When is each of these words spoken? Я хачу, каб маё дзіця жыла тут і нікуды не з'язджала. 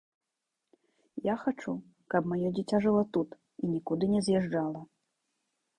Я 1.29 1.35
хачу, 1.43 1.75
каб 2.15 2.21
маё 2.33 2.49
дзіця 2.57 2.77
жыла 2.87 3.03
тут 3.19 3.29
і 3.65 3.71
нікуды 3.77 4.05
не 4.17 4.21
з'язджала. 4.31 4.81